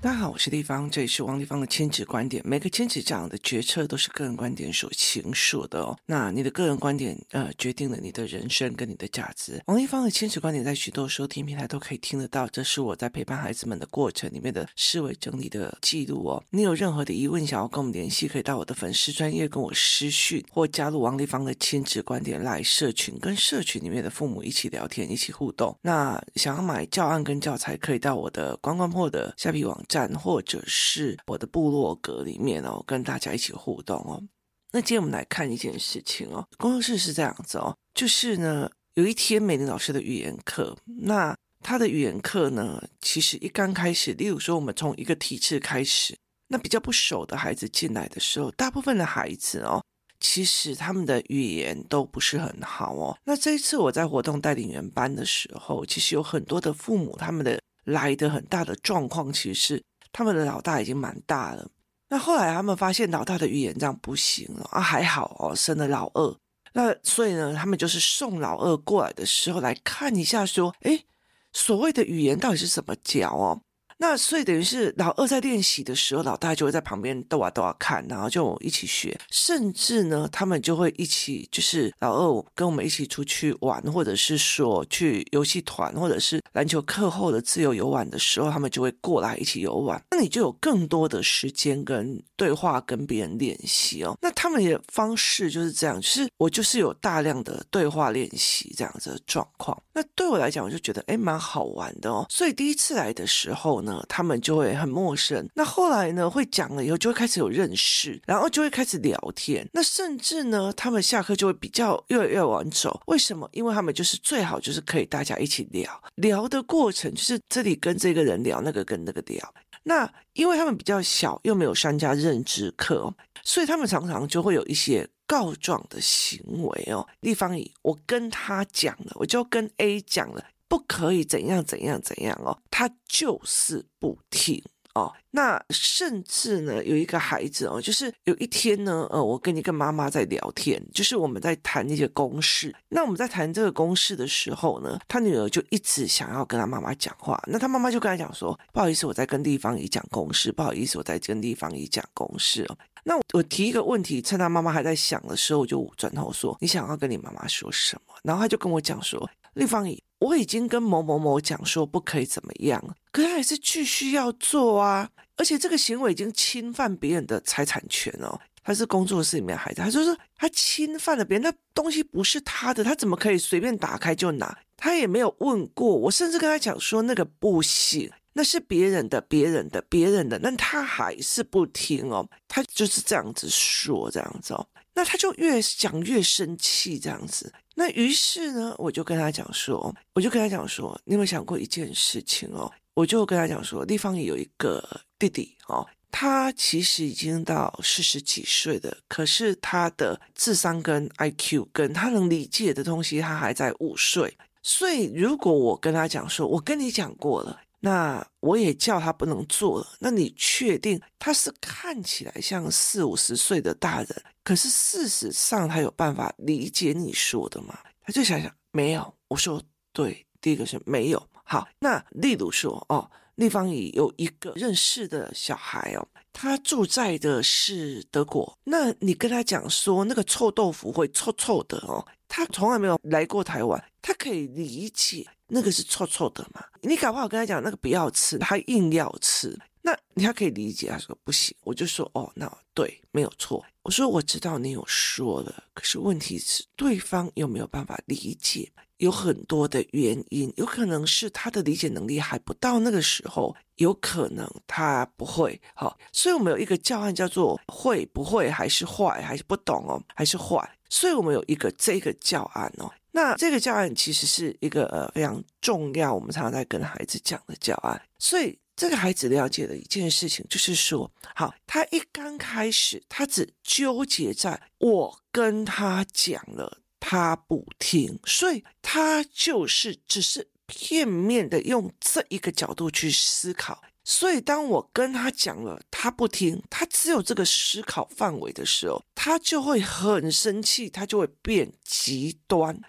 [0.00, 2.40] 大家好，我是丽芳，这里是王丽芳的亲子观点。
[2.46, 5.98] 每个亲子这样的决策都是个人观点所形塑的哦。
[6.06, 9.60] 那你的个人观点，呃，决定了你的人生跟你的价值。
[9.66, 16.44] 王丽芳的亲子观点在许多收听平台都可以听得到，这是我在陪伴孩子们的过程里面的思维整理的记录哦。
[16.50, 25.76] 你有任何的疑问想要跟我们联系，可以到我的粉丝专业跟我私讯，或加入王丽芳的亲子观点来社群，跟社群里面的父母一起聊天，一起互动。
[25.82, 34.22] 那想要买教案跟教材，可以到我的关关破的虾皮网站或者是我的部落格里面哦，跟大家一起互动哦。
[34.70, 46.16] 那今天我们来看一件事情哦，工作室是这样子哦，就是呢，有一天美玲老师的语言课，那他的语言课呢，其实一刚开始，例如说我们从一个题词开始，
[46.48, 49.82] 那比较不熟的孩子进来的时候，大部分的孩子哦，
[50.20, 53.16] 其实他们的语言都不是很好哦。
[53.24, 57.58] 那这一次我在活动带领员班的时候，其实有很多的父母他们的
[57.92, 59.82] 来的很大的状况，其实是。
[60.10, 61.70] 他们的老大已经蛮大了，
[62.08, 66.36] 那后来他们发现老大的语言这样不行了啊，还好哦，生了老二，
[66.72, 71.04] 那所以呢，他们就是送老二过来的时候来看一下，说，诶，
[71.52, 73.60] 所谓的语言到底是怎么教哦？
[74.00, 90.00] 那所以等于是老二在练习的时候，老大就会在旁边逗啊逗啊看，然后就一起学，甚至呢，他们就会一起，就是老二跟我们一起出去玩，或者是说去游戏团，或者是篮球课后的自由游玩的时候，他们就会过来一起游玩。
[90.12, 94.16] 那你就有更多的时间跟对话，跟别人练习哦。
[94.22, 99.76] 那他们的方式就是这样，就是我就是有大量的对话练习这样子的状况。
[99.98, 102.24] 那对我来讲，我就觉得诶蛮好玩的哦。
[102.30, 104.04] 所以第一次来的时候呢。
[104.08, 105.48] 他们就会很陌生。
[105.54, 109.68] 那后来呢，会讲了以后，就会开始有认识，然后就会开始聊天。
[109.72, 113.00] 那甚至呢，他们下课就会比较越来越晚走。
[113.06, 113.48] 为什么？
[113.52, 119.54] 因为他们就是最好就是可以大家一起聊聊的过程，就是这里跟这个人聊，那个跟那个聊。
[119.84, 123.12] 那因为他们比较小，又没有参加认知课，
[123.48, 127.08] 所以他们常常就会有一些告状的行为哦。
[127.20, 130.44] 立方乙我跟他讲了，我就跟 A 讲了。
[130.68, 134.62] 不可以怎样怎样怎样哦，他就是不听
[134.98, 135.12] 哦。
[135.30, 142.74] 那甚至呢，有一个孩子哦，就是有一天呢，呃，我跟一个妈妈在聊天，就是我们在谈一些公式。
[142.88, 147.40] 那我们在谈这个公式的时候呢，他女儿就一直想要跟他妈妈讲话。
[147.46, 150.50] 那他妈妈就跟他讲说：“不好意思，我在跟地方姨讲公式。
[150.50, 162.82] 不好意思，我在跟地方姨讲公式哦。”那我提一个问题，趁他妈妈还在想的时候，我就转头说：“你想要跟你妈妈说什么？”然后他就跟我讲说：“立方姨。”我已经跟某某某讲说不可以怎么样，
[163.12, 165.08] 可他还是继续要做啊！
[165.36, 168.36] 而且这个行为已经侵犯别人的财产权哦。
[168.64, 174.58] 他是工作室里面孩子，他就说他侵犯了别人，那东西不是他的，他怎么可以随便打开就拿？
[174.76, 182.28] 他也没有问过我，甚至跟他讲说那个不行，那是别人的、别人的、别人的，那他还是不听哦。
[182.48, 184.68] 他就是这样子说，这样子哦。
[184.94, 187.52] 那他就越讲越生气，这样子。
[187.78, 192.68] 那于是呢，我就跟他讲说，我就跟他讲说，你有没有想过一件事情哦？
[192.94, 194.82] 我就跟他讲说，立方也有一个
[195.16, 204.36] 弟弟哦，他其实已经到四十几岁了，可是他的智商跟 IQ 跟他能理解的东西，他还在五岁。
[204.60, 207.60] 所以如果我跟他讲说，我跟你讲过了。
[207.80, 209.86] 那我也叫他不能做了。
[210.00, 217.78] 那你确定他是看起来像四五十岁的大人，可是事实上他有办法理解你说的吗？
[218.00, 219.14] 他就想想，没有。
[219.28, 219.62] 我说
[219.92, 221.28] 对，第一个是没有。
[221.44, 228.58] 好，那例如说哦，立方乙有一个认识的小孩哦，他住在的是德国。
[228.64, 235.26] 那你跟他讲说那个臭豆腐会臭臭的哦，他从来没有来过台湾，他可以理解。
[235.50, 236.62] 那个是臭臭的嘛？
[236.82, 240.88] 你搞不好跟他讲那个不要吃，他硬要吃，那他可以理解。
[240.88, 243.64] 他说不行，我就说哦，那对，没有错。
[243.88, 248.70] 我说我知道你有说了，可是问题是对方有没有办法理解？
[248.98, 255.58] 有很多的原因，有可能是他的理解能力还不到那个时候，有可能他不会。
[255.72, 260.70] 好，所以我们有一个教案叫做会不会还是坏还是不懂哦，还是坏。
[260.90, 262.92] 所以我们有一个这个教案哦。
[263.10, 267.98] 那这个教案其实是一个呃非常重要，我们常常在跟孩子讲的教案。
[268.18, 283.82] 所以这个孩子了解的一件事情就是说，好，他一刚开始他只纠结在我跟他讲了，他不听，所以他就是只是片面的用这一个角度去思考。
[284.04, 292.80] 所以当我跟他讲了，他不听，他只有这个思考范围的时候，他就会很生气，他就会变极端。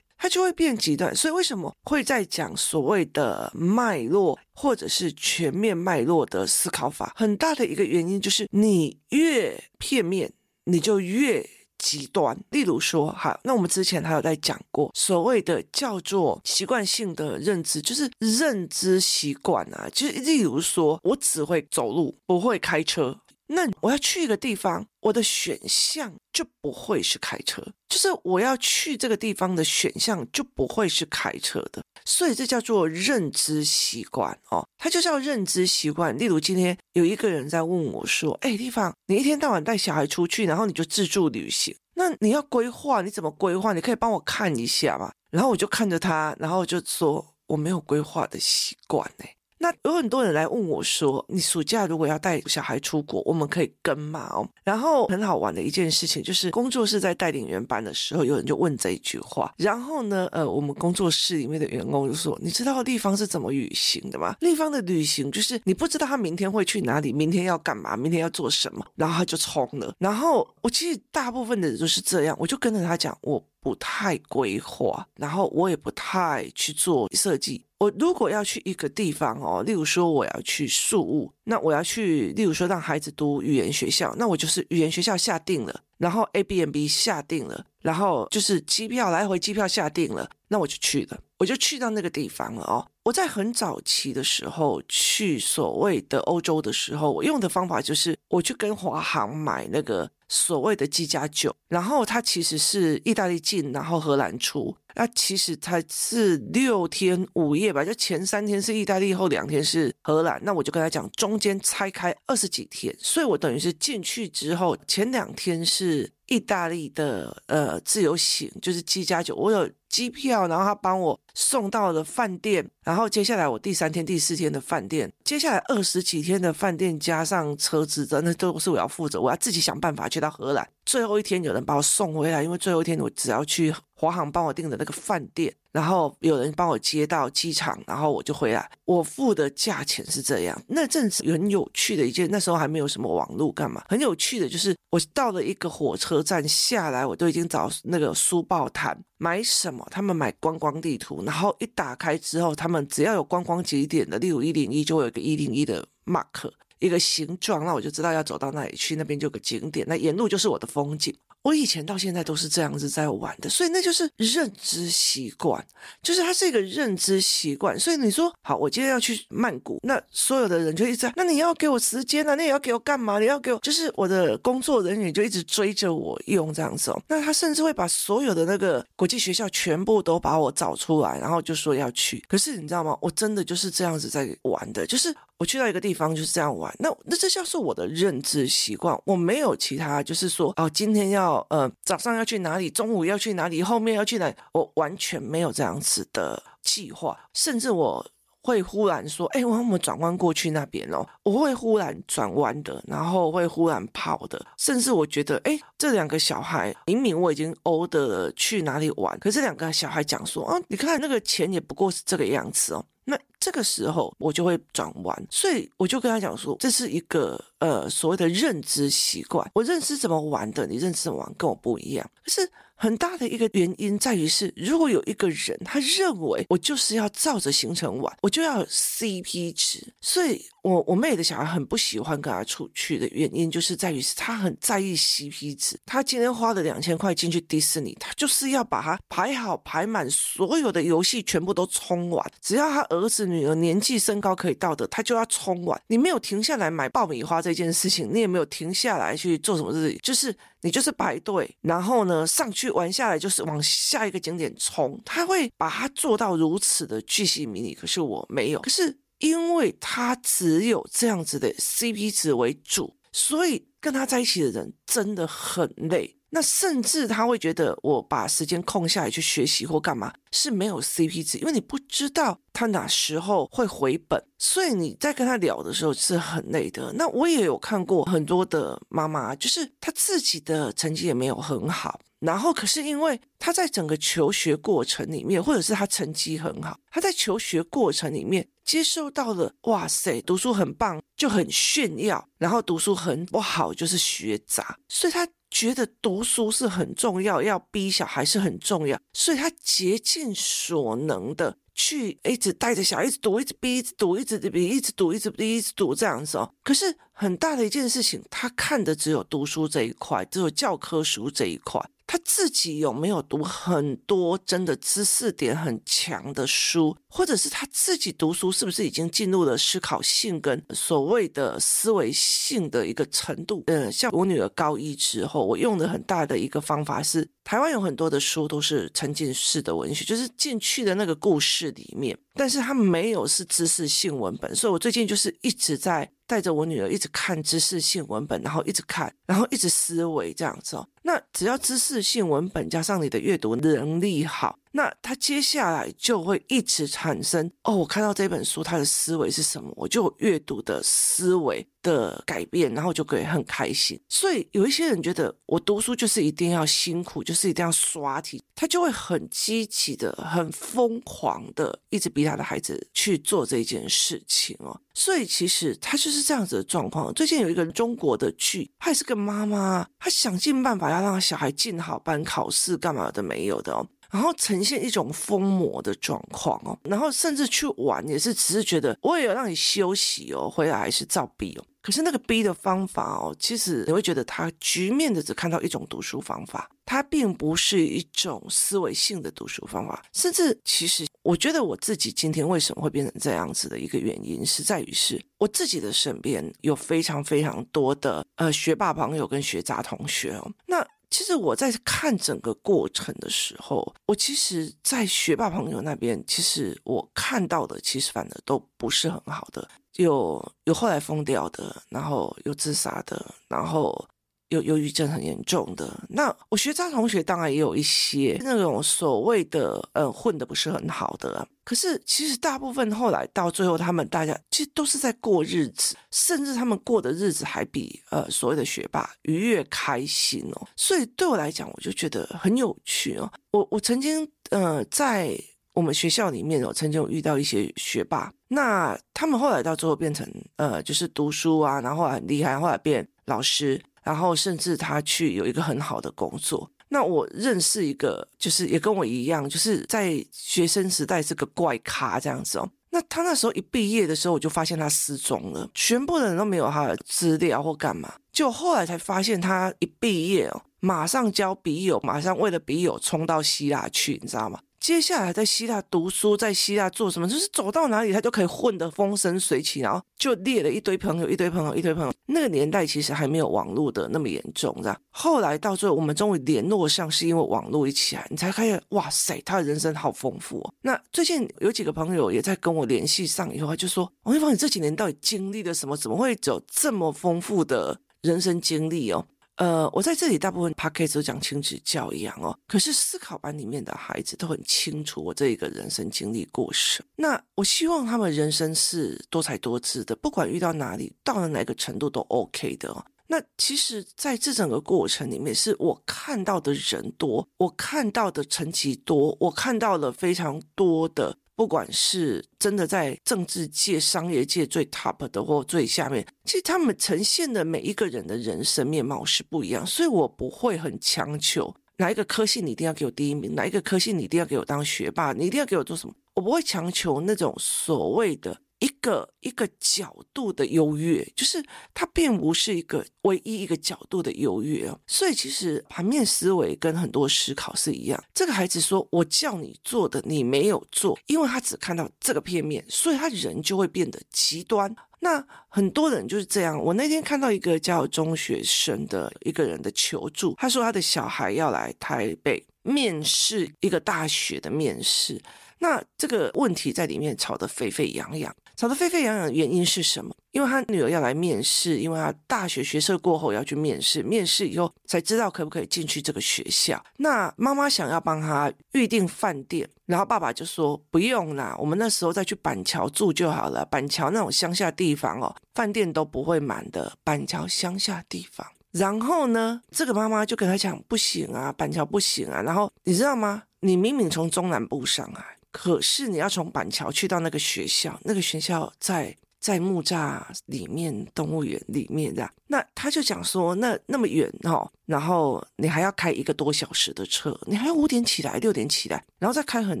[0.16, 1.14] 它就会变极端。
[1.14, 7.12] 所以为什么会在讲所谓的脉络，或者是全面脉络的思考法？
[7.16, 10.32] 很大的一个原因就是，你越片面，
[10.64, 11.48] 你就越。
[11.78, 31.82] 极端，例如说，好，那我们之前还有在讲过，所谓的叫做习惯性的认知，就是认知习惯啊，就是例如说，我只会走路，不会开车，那我要去一个地方，我的选项就不会是开车，就是我要去这个地方的选项就不会是开车的。
[32.04, 36.16] 所以这叫做认知习惯哦，它就叫认知习惯。
[36.16, 43.72] 例如今天有一个人在问我说：“哎，地方，你一天到晚带小孩出去，然后你就自助旅行，那你要规划，你怎么规划？
[43.72, 49.24] 你可以帮我看一下吗？”然后我就看着他，然后就说：“我没有规划的习惯呢。”
[49.58, 59.54] 那有很多人来问我说：“你暑假如果要带小孩出国，我们可以跟吗？”哦，然后很好玩的一件事情就是，工作室在带领员班的时候，有人就问这一句话。
[59.56, 64.36] 然后呢，呃，我们工作室里面的员工就说：“你知道立方是怎么旅行的吗？
[64.40, 69.94] 立方的旅行就是你不知道他明天会去哪里，明天要干嘛，明天要做什么，然后他就冲了。
[69.98, 92.86] 然后我其实大部分的人都是这样，我就跟着他讲，我不太规划，然后我也不太去做设计。”我如果要去一个地方哦，例如说我要去宿务，那我要去，例如说让孩子读语言学校，那我就是语言学校下定了，然后 A B M B 下定了，然后就是机票来回机票下定了，那我就去了，我就去到那个地方了哦。
[93.04, 104.76] 我在很早期的时候去所谓的欧洲的时候，我用的方法就是我去跟华航买那个所谓的机加酒，然后它其实是意大利进，然后荷兰出。
[104.96, 110.40] 那其实它是六天五夜吧，就前三天是意大利，后两天是荷兰。
[110.42, 130.66] 那我就跟他讲，中间拆开二十几天，所以我等于是进去之后，前两天是意大利的呃自由行，就是机加酒，我有机票，然后他帮我送到了饭店，然后接下来我第三天、第四天的饭店，接下来二十几天的饭店加上车子的，那都是我要负责，我要自己想办法去到荷兰。
[130.86, 138.70] 最后一天有人把我送回来，因为最后一天我只要去华航帮我订的那个饭店，然后有人帮我接到机场，然后我就回来。
[138.86, 140.62] 我付的价钱是这样。
[140.66, 156.50] 那阵子很有趣的一件，那时候还没有什么网络干嘛，很有趣的就是我到了一个火车站下来，我都已经找那个书报摊买什么，他们买观光地图，然后一打开之后，他们只要有观光景点的，例如一零一就会有一个一零一的 mark。
[156.78, 161.16] 一个形状，那我就知道要走到那里去，那边就有个景点，那沿路就是我的风景。
[161.46, 165.64] 我以前到现在都是这样子在玩的，所以那就是认知习惯，
[166.02, 167.78] 就是它是一个认知习惯。
[167.78, 173.20] 所以你说好，我今天要去曼谷，那所有的人就一直在，那你要给我时间啊，那你要给我干嘛？
[173.20, 176.92] 你要给我，就是我的工作人员就一直追着我用这样子。
[177.06, 182.20] 那他甚至会把所有的那个国际学校全部都把我找出来，然后就说要去。
[182.26, 182.98] 可是你知道吗？
[183.00, 186.74] 我真的就是这样子在玩的，就是我去到一个地方就是这样玩。
[186.80, 191.35] 那那这像是我的认知习惯，我没有其他，就是说哦，今天要。
[191.50, 192.70] 呃，早上要去哪里？
[192.70, 193.62] 中午要去哪里？
[193.62, 194.34] 后面要去哪里？
[194.52, 198.06] 我完全没有这样子的计划，甚至我
[198.42, 219.48] 会忽然说：“哎，我们转弯过去那边哦。”我会忽然转弯的，然后会忽然跑的，甚至我觉得：“哎，这两个小孩明明我已经 order 了去哪里玩，可是两个小孩讲说：‘啊，你看那个钱也不过是这个样子哦。’那这个时候我就会转弯，所以我就跟他讲说，这是一个呃所谓的认知习惯。
[219.54, 222.10] 我认识怎么玩的，你认识怎么玩跟我不一样。
[222.24, 229.92] 可是很大的一个原因在于是，如果有一个人他认为我就是要照着行程玩，我就要 CP 值。
[230.00, 235.78] 所以我我妹的小孩很不喜欢跟他出去的原因，就是在于是他很在意 CP 值。
[235.84, 242.86] 他今天花了两千块进去迪士尼，他就是要把它排好排满，所有的游戏全部都冲完，只要他。
[242.88, 245.80] 儿子女儿年纪身高可以到的，他就要冲完。
[245.88, 250.32] 你没有停下来买爆米花这件事情，你也没有停下来去做什么事情，就是
[250.66, 255.00] 你就是排队，然后呢上去玩下来就是往下一个景点冲。
[255.04, 258.60] 他会把它做到如此的巨细迷你，可是我没有。
[258.62, 266.15] 可是因为他只有这样子的 CP 值为主，所以跟他在一起的人真的很累。
[266.30, 276.92] 那甚至他会觉得我把时间空下来去学习或干嘛是没有 CP 值，因为你不知道他哪时候会回本，所以你在跟他聊的时候是很累的。
[276.94, 282.00] 那我也有看过很多的妈妈，就是她自己的成绩也没有很好。
[282.18, 306.52] 然后，可是因为他在整个求学过程里面，或者是他成绩很好，他在求学过程里面接受到了哇塞，读书很棒就很炫耀，然后读书很不好就是学渣，所以他觉得读书是很重要，要逼小孩是很重要，所以他竭尽所能的去一直带着小孩一直读，一直逼，一直读，一直逼，一直读，一直逼，一直读这样子哦。
[306.62, 311.80] 可是很大的一件事情，他看的只有读书这一块，只有教科书这一块。
[312.06, 323.64] 他自己有没有读很多真的知识点很强的书，或者是他自己读书是不是已经进入了思考性跟所谓的思维性的一个程度？
[323.66, 336.10] 嗯，像我女儿高一之后，我用的很大的一个方法是，台湾有很多的书都是沉浸式的文学，就是进去的那个故事里面，但是它没有是知识性文本，所以我最近就是一直在。
[336.28, 340.84] 带着我女儿一直看知识性文本，然后一直看，然后一直思维这样子哦。
[341.02, 344.58] 那只要知识性文本加上你的阅读能力好。
[344.72, 349.72] 那他接下来就会一直产生哦，我看到这本书，他的思维是什么？
[349.76, 353.98] 我就有阅读的思维的改变，然后就可以很开心。
[354.08, 364.78] 所以有一些人觉得我读书就是一定要辛苦，就是一定要刷题，他就会很积极的、很疯狂的一直逼他的孩子去做这件事情哦。
[364.92, 367.12] 所以其实他就是这样子的状况。
[367.14, 373.86] 最近有一个中国的剧，他也是个妈妈，她想尽办法要让小孩进好班、考试干嘛的没有的哦。
[374.16, 381.64] 然后呈现一种疯魔的状况哦，然后甚至去玩也是只是觉得我也有让你休息哦，回来还是照逼哦。
[381.82, 390.02] 可是那个逼的方法哦，其实你会觉得他局面的只看到一种读书方法，它并不是一种思维性的读书方法。
[390.14, 400.84] 甚至其实我觉得我自己今天为什么会变成这样子的一个原因，是在于是我自己的身边有非常非常多的呃学霸朋友跟学渣同学哦，那。
[401.10, 414.06] 其实我在看整个过程的时候，我其实，在学霸朋友那边，其实我看到的，其实反而都不是很好的，有有后来疯掉的，然后有自杀的，然后。
[414.50, 430.68] 有忧郁症很严重的，那我学渣同学当然也有一些那种所谓的嗯混的不是很好的，可是其实大部分后来到最后，他们大家其实都是在过日子，甚至他们过的日子还比呃所谓的学霸愉悦开心哦。
[430.76, 433.28] 所以对我来讲，我就觉得很有趣哦。
[433.50, 435.36] 我我曾经呃在
[435.72, 443.82] 我们学校里面，我曾经有遇到一些学霸，那他们后来到最后变成呃就是读书啊，然后很厉害，后来变老师。
[444.06, 446.70] 然后甚至他去有一个很好的工作。
[446.88, 452.70] 那我认识一个，就是也跟我一样，就是在学生时代是个怪咖这样子哦。
[452.90, 458.14] 那他那时候一毕业的时候，我就发现他失踪了，全部的人都没有他的资料或干嘛。
[458.32, 464.60] 就后来才发现，他一毕业哦，马上交笔友，马上为了笔友冲到希腊去，你知道吗？
[464.78, 467.28] 接下来在希腊读书，在希腊做什么？
[467.28, 472.12] 就是走到哪里他就可以混得风生水起，然后就列了一堆朋友，一堆朋友，一堆朋友。
[472.26, 475.00] 那个年代其实还没有网络的那么严重，这样。
[475.10, 480.74] 后来到最后，我们终于联络上，是因为网络一起来，你才发现，哇塞，他的人生好丰富哦。
[480.82, 485.96] 那最近有几个朋友也在跟我联系上以后，就说：“王一芳，你这几年到底经历了什么？
[485.96, 497.08] 怎么会有这么丰富的人生经历哦？”呃，我在这里大部分 podcast 都讲亲子教养哦，可是思考班里面的孩子都很清楚我这一个人生经历过什么。
[497.16, 503.04] 那我希望他们人生是多彩多姿的，不管遇到哪里，到了哪个程度都 OK 的哦。
[503.28, 511.36] 那其实在这整个过程里面，是我看到的人多，我看到的成绩多，我看到了非常多的。
[511.56, 528.60] 不管是真的在政治界、商业界最 top 的，或最下面，其实他们呈现的每一个人的人生面貌是不一样，所以我不会很强求哪一个科系你一定要给我第一名，哪一个科系你一定要给我当学霸，你一定要给我做什么，我不会强求那种所谓的。
[528.78, 531.64] 一个一个角度的优越，就是
[531.94, 535.00] 它并不是一个唯一一个角度的优越哦。
[535.06, 538.22] 所以其实盘面思维跟很多思考是一样。
[538.34, 546.78] 这个孩子说：“我叫你做的，你没有做，因为他只看到这个片面，所以他人就会变得极端。”那很多人就是这样。
[546.78, 555.40] 我那天看到一个叫中学生的一个人的求助，他说他的小孩要来台北面试一个大学的面试。
[555.78, 560.34] 那这个问题在里面吵得沸沸扬扬，吵得沸沸扬扬的原因是什么？
[560.52, 567.02] 因为他女儿要来面试，因为他大学学社过后要去面试，面试以后才知道可不可以进去这个学校。
[567.16, 573.84] 那妈妈想要帮他预订饭店，然后爸爸就说不用啦，我们那时候再去板桥住就好了。
[573.86, 577.12] 板桥那种乡下地方哦，饭店都不会满的。
[577.24, 582.60] 板桥乡下地方，然后呢，这个妈妈就跟他讲不行啊，板桥不行啊。
[582.62, 583.62] 然后你知道吗？
[583.80, 585.55] 你明明从中南部上来。
[585.76, 592.50] 可是你要从板桥去到那个学校，那个学校在在木栅里面动物园里面这样。
[592.66, 600.00] 那他就讲说，那那么远哦，然后你还要开一个多小时的车，你还要五点起来，六点起来，然后再开很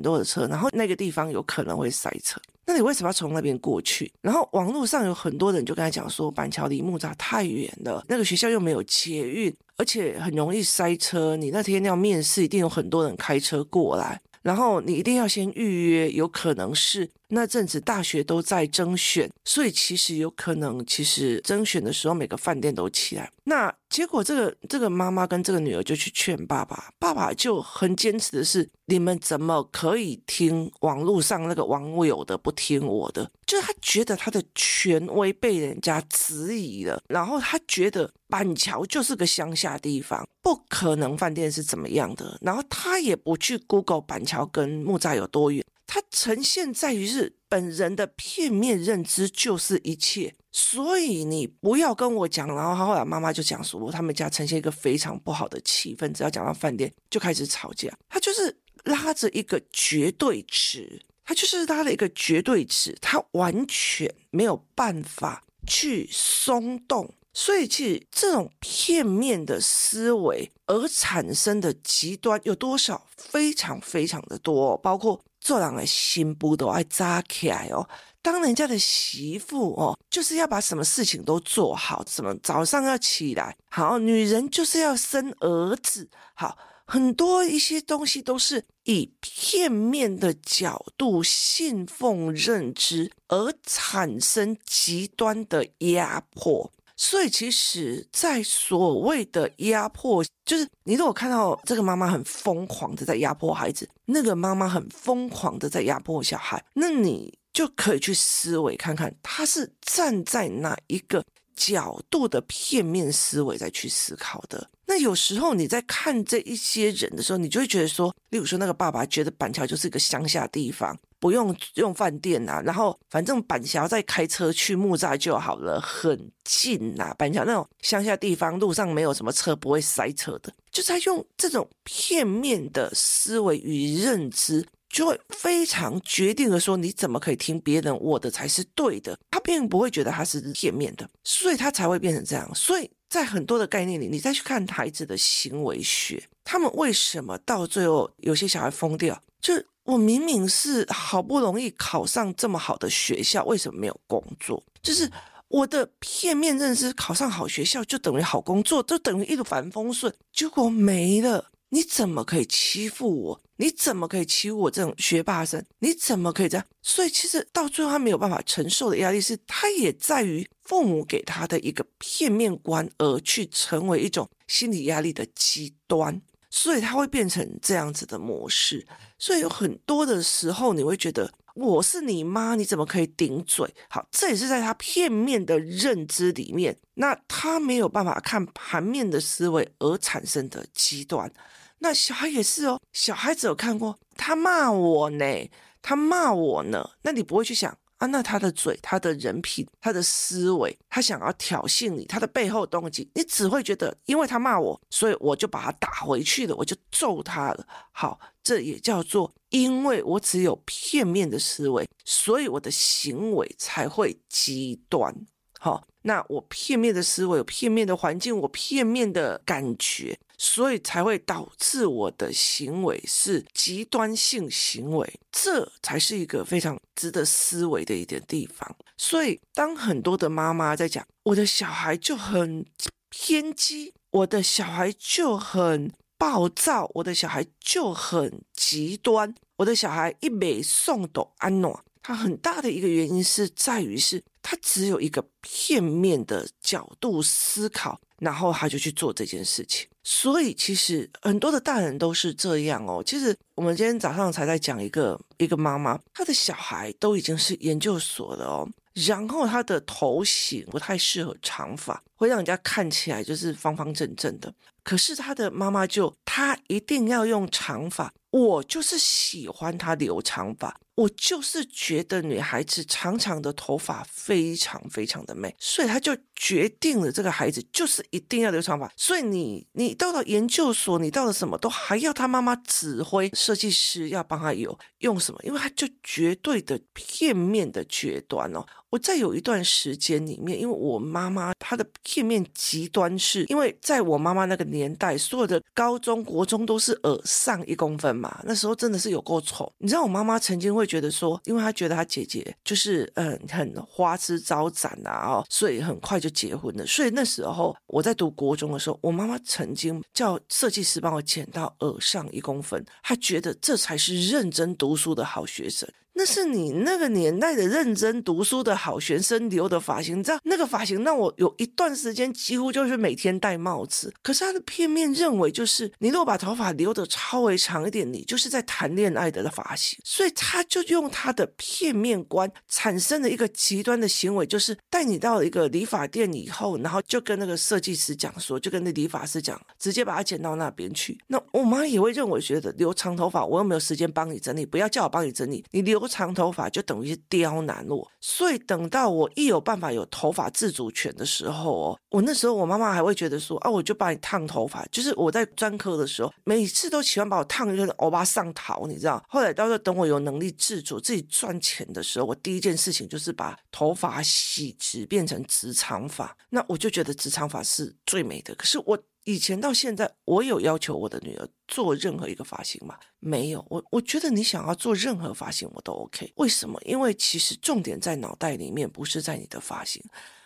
[0.00, 2.40] 多的车，然后那个地方有可能会塞车。
[2.64, 4.10] 那你为什么要从那边过去？
[4.22, 11.36] 然后网络上有很多人就跟他讲说，板桥离木栅太远了，那个学校又没有捷运，而且很容易塞车。
[11.36, 14.20] 你那天要面试，一定有很多人开车过来。
[14.46, 23.30] 然后你一定要先预约，有可能是那阵子大学都在征选，所以其实有可能，其实征选的时候每个饭店都起来。
[23.44, 33.30] 那结果这个这个妈妈跟这个女儿就去劝爸爸，爸爸就很坚持的是，你们怎么可以听网络上那个网友的，不听我的？
[33.46, 45.64] 就是他觉得他的权威被人家质疑了，然后他觉得板桥就是个乡下地方，不可能饭店是怎么样的，然后他也不去 Google 板桥跟木栅有多远。
[45.86, 52.48] 它呈现在于是本人的片面认知就是一切，所以你不要跟我讲。
[52.48, 57.96] 然后后来妈妈就讲说，他们家呈现一个非常不好的气氛，只要讲到饭店就开始吵架。
[58.08, 67.14] 他就是拉着一个绝对值，他就是拉了一个绝对值，他完全没有办法去松动。
[67.32, 73.06] 所以其实这种片面的思维而产生的极端有多少？
[73.16, 75.22] 非常非常的多，包括。
[75.46, 77.88] 做人的心不都爱扎起来哦。
[78.20, 96.72] 当人家的媳妇哦，就是要把什么事情都做好，什么早上要起来，好，女人就是要生儿子，好，很多一些东西都是以片面的角度信奉认知而产生极端的压迫。
[96.96, 111.22] 所以，其实，在所谓的压迫，就是你如果看到这个妈妈很疯狂的在压迫孩子，那个妈妈很疯狂的在压迫小孩，那你就可以去思维看看，他是站在哪一个
[111.54, 114.70] 角度的片面思维再去思考的。
[114.86, 120.96] 那有时候你在看这一些人的时候，你就会觉得说，例如说那个爸爸觉得板桥就是一个乡下地方。
[121.18, 127.14] 不用用饭店呐、啊，然后反正板桥再开车去木栅就好了，很近呐、啊。
[127.14, 130.52] 板桥那种乡下地方，路上没有什么车，不会塞车的。
[130.70, 139.18] 就是他用这种片面的思维与认知，就会非常决定的说，你怎么可以听别人，我的才是对的。
[139.30, 142.48] 他并不会觉得他是片面的，所以他才会变成这样。
[142.54, 149.54] 所以在很多的概念里，你再去看孩子的行为学，他们为什么到最后有些小孩疯掉，就。
[149.86, 154.60] 我明明是好不容易考上这么好的学校，为什么没有工作？
[154.82, 155.08] 就是
[155.46, 161.52] 我的片面认知，考上好学校就等于好工作，就等于一帆风顺，结果没了。
[161.70, 163.42] 你怎么可以欺负我？
[163.56, 165.64] 你怎么可以欺负我这种学霸生？
[165.78, 166.66] 你怎么可以这样？
[166.82, 176.20] 所以其实到最后，他没有办法承受的压力是，他也在于父母给他的一个片面观，而去成为一种心理压力的极端。
[176.48, 178.86] 所以他会变成这样子的模式，
[179.18, 183.74] 所以有很多的时候你会觉得我是你妈，你怎么可以顶嘴？
[183.88, 191.32] 好，这也是在他片面的认知里面，那他没有办法看盘面的思维而产生的极端。
[191.78, 197.76] 那小孩也是哦，小孩子有看过他骂我呢，他骂我呢，那你不会去想。
[197.98, 207.66] 啊，那他的嘴、他的人品、他的思维，他想要挑衅你，他的背后动机，你只会觉得，因为他骂我，所以我就把他打回去了，我就揍他了。
[207.92, 215.14] 好，这也叫做，因为我只有片面的思维，所以我的行为才会极端。
[215.58, 220.16] 好，那我片面的思维，有片面的环境，我片面的感觉。
[220.38, 228.76] 所以才会导致我的行为是极端性行为，这才是一个非常值得思维的一点地方。
[228.98, 232.66] 所以，当很多的妈妈在讲我的小孩就很
[233.08, 241.74] 偏激，我的小孩就很暴躁，我的小孩就很极端，我的小孩一没送到安暖，
[242.06, 248.00] 他很大的一个原因是在于是他只有一个片面的角度思考。
[248.18, 253.02] 然后他就去做这件事情，所以其实很多的大人都是这样哦。
[253.04, 258.66] 其实我们今天早上才在讲一个一个妈妈，她的小孩都已经是研究所了哦，
[259.06, 264.50] 然后她的头型不太适合长发，会让人家看起来就是方方正正的。
[264.82, 278.90] 可是她的妈妈就她一定要用长发，我就是喜欢她留长发，我就是觉得女孩子长长的头发非常非常的美，所以他就决定了这个孩子就是一定要留长发。
[278.96, 288.64] 所以你你到了研究所，你到了什么都还要他妈妈指挥设计师要帮他有用什么，因为他就绝对的片面的决断哦。
[288.88, 299.70] 我在有一段时间里面，因为我妈妈她的片面极端是，因为在我妈妈那个年代，所有的高中国中都是耳上一公分嘛，那时候真的是有够丑。
[299.78, 306.86] 你知道我妈妈曾经会觉得说，因为他觉得他姐姐就是嗯很花枝招展啊，哦，所以很快就结婚了。
[306.86, 315.88] 所以那时候我在读国中的时候，我妈妈曾经叫设计师帮我剪到耳上一公分，她觉得这才是认真读书的好学生。
[316.18, 324.10] 那是你那个年代的认真读书的好学生留的发型，你知道那个发型让我有一段时间几乎就是每天戴帽子。
[324.22, 329.98] 可是他的片面认为就是，你如果把头发留得稍微长一点，你就是在谈恋爱的发型。
[330.04, 341.18] 所以他就用他的片面观产生了一个极端的行为，就是带你到一个理发店以后，然后就跟那个设计师讲说，就跟那理发师讲，直接把它剪到那边去。
[341.26, 346.05] 那我妈也会认为觉得留长头发，我又没有时间帮你整理，不要叫我帮你整理，你留。
[346.06, 359.24] 长头发就等于是刁难我，所以等到我一有办法有头发自主权的时候哦，我那时候我妈妈还会觉得说啊，我就把你烫头发，就是我在专科的时候，每次都喜欢把我烫一个欧巴上头，你知道？
[359.28, 368.54] 后来到时候等我有能力自主自己赚钱的时候，我第一件事情就是把头发洗直，变成直长发，那我就觉得直长发是最美的。
[368.54, 368.98] 可是我。
[369.26, 372.96] 以前到现在，我有要求我的女儿做任何一个发型吗？
[373.18, 373.64] 没有。
[373.68, 376.32] 我我觉得你想要做任何发型，我都 OK。
[376.36, 376.80] 为什么？
[376.84, 380.00] 因为其实重点在脑袋里面，不是在你的发型。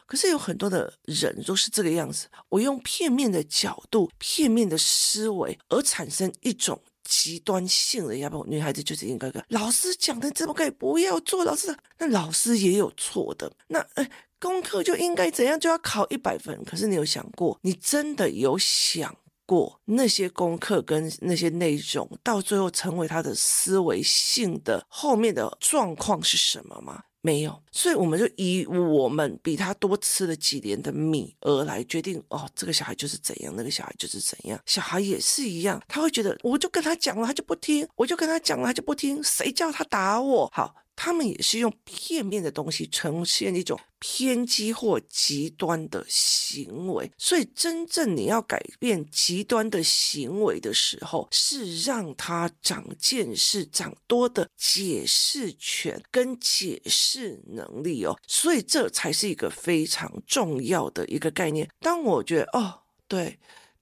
[0.06, 2.26] 可是有很多的人都是这个样子。
[2.48, 11.44] 我用片面的角度、片面的思维，而产生一种极端性的，要不女孩子就是应该跟老师讲的，怎么可以不要做？
[11.44, 13.52] 老师，那老师也有错的。
[13.68, 14.10] 那哎。
[14.40, 16.64] 功课就应该怎样，就要考一百分。
[16.64, 19.14] 可是你有想过，你真的有想
[19.46, 27.02] 过那些功课跟那些内容，到最后成为他的思维性的后面的状况是什么吗？
[27.22, 27.62] 没有。
[27.70, 34.58] 所以我们就以我们比他多吃了几年的米而来决定，哦，这个小孩就是怎样，那个小孩就是怎样。
[34.64, 39.22] 小孩也是一样，他会觉得，我就跟他讲了，他就不听；我就跟他讲了，他就不听。
[39.22, 40.50] 谁叫他打我？
[40.54, 40.74] 好。
[41.02, 61.66] 他们也是用片面的东西呈现一种偏激或极端的行为，所以真正你要改变极端的行为的时候，是让他长见识、长多的解释权跟解释能力哦，所以这才是一个非常重要的一个概念。
[61.80, 63.38] 当我觉得哦，对。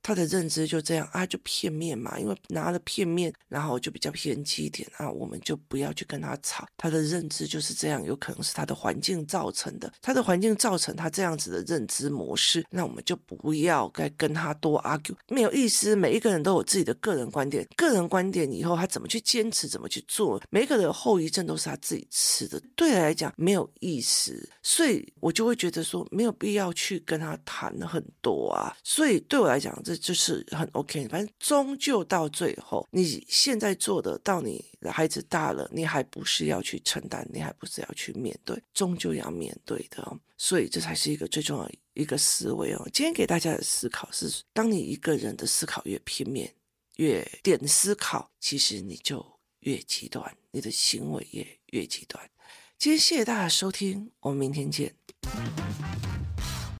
[0.08, 6.66] 他的认知就这样啊，就片面嘛，因为拿了片面，然后就比较偏激一点啊，我们就不要去跟他吵。
[6.78, 15.94] 他的认知就是这样，有可能是他的环境造成的，他的环境造成他这样子的认知模式，那我们就不要该跟他多 argue，没有意思。
[15.94, 28.74] 每一个人都有自己的个人观点，个人观点以后他怎么去坚持，怎么去做，每一个人的后遗症都是他自己吃的，对他来讲没有意思，所以我就会觉得说没有必要去跟他谈很多啊。
[28.82, 40.18] 所以对我来讲，这就是很 OK，反正终究到最后，你现在做的，到你的孩子大了，你还不是要去承担，你还不是要去面对，终究要面对的哦。
[40.36, 42.88] 所以这才是一个最重要的一个思维哦。
[42.92, 46.54] 今天给大家的思考是：当你一个人的思考越片面，
[46.96, 49.24] 越点思考，其实你就
[49.60, 52.30] 越极端，你的行为也越极端。
[52.78, 54.94] 今天谢谢大家收听，我们明天见。